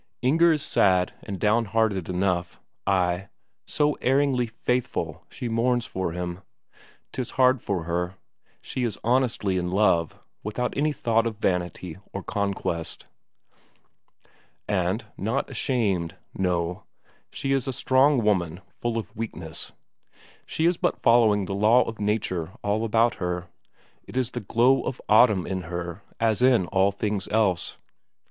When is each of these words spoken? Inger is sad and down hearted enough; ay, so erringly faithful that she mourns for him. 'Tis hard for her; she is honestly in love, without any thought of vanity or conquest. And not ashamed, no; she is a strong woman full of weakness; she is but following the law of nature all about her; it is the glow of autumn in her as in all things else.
Inger 0.23 0.53
is 0.53 0.63
sad 0.63 1.13
and 1.21 1.39
down 1.39 1.65
hearted 1.65 2.09
enough; 2.09 2.59
ay, 2.87 3.27
so 3.67 3.93
erringly 4.01 4.47
faithful 4.49 5.23
that 5.29 5.35
she 5.35 5.47
mourns 5.47 5.85
for 5.85 6.11
him. 6.11 6.41
'Tis 7.11 7.29
hard 7.37 7.61
for 7.61 7.83
her; 7.83 8.15
she 8.61 8.81
is 8.83 8.97
honestly 9.03 9.57
in 9.57 9.69
love, 9.69 10.17
without 10.41 10.75
any 10.75 10.91
thought 10.91 11.27
of 11.27 11.37
vanity 11.37 11.97
or 12.13 12.23
conquest. 12.23 13.05
And 14.67 15.05
not 15.17 15.51
ashamed, 15.51 16.15
no; 16.33 16.81
she 17.31 17.51
is 17.51 17.67
a 17.67 17.71
strong 17.71 18.23
woman 18.23 18.61
full 18.73 18.97
of 18.97 19.15
weakness; 19.15 19.71
she 20.47 20.65
is 20.65 20.77
but 20.77 20.99
following 20.99 21.45
the 21.45 21.53
law 21.53 21.83
of 21.83 21.99
nature 22.01 22.53
all 22.63 22.83
about 22.85 23.13
her; 23.21 23.49
it 24.05 24.17
is 24.17 24.31
the 24.31 24.39
glow 24.39 24.81
of 24.81 24.99
autumn 25.07 25.45
in 25.45 25.61
her 25.69 26.01
as 26.19 26.41
in 26.41 26.65
all 26.69 26.91
things 26.91 27.27
else. 27.27 27.77